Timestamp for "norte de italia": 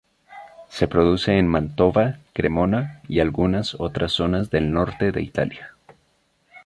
4.71-5.75